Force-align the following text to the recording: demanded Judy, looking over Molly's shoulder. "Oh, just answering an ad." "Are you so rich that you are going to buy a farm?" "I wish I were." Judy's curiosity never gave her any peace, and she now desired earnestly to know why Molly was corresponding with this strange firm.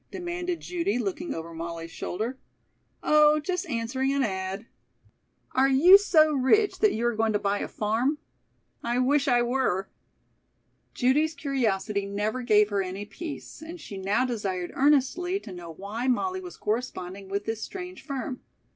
demanded 0.09 0.61
Judy, 0.61 0.97
looking 0.97 1.35
over 1.35 1.53
Molly's 1.53 1.91
shoulder. 1.91 2.39
"Oh, 3.03 3.39
just 3.39 3.69
answering 3.69 4.11
an 4.11 4.23
ad." 4.23 4.65
"Are 5.51 5.69
you 5.69 5.99
so 5.99 6.33
rich 6.33 6.79
that 6.79 6.93
you 6.93 7.05
are 7.05 7.15
going 7.15 7.33
to 7.33 7.37
buy 7.37 7.59
a 7.59 7.67
farm?" 7.67 8.17
"I 8.81 8.97
wish 8.97 9.27
I 9.27 9.43
were." 9.43 9.89
Judy's 10.95 11.35
curiosity 11.35 12.07
never 12.07 12.41
gave 12.41 12.69
her 12.69 12.81
any 12.81 13.05
peace, 13.05 13.61
and 13.61 13.79
she 13.79 13.95
now 13.99 14.25
desired 14.25 14.71
earnestly 14.73 15.39
to 15.39 15.51
know 15.53 15.69
why 15.69 16.07
Molly 16.07 16.41
was 16.41 16.57
corresponding 16.57 17.29
with 17.29 17.45
this 17.45 17.61
strange 17.61 18.01
firm. 18.03 18.41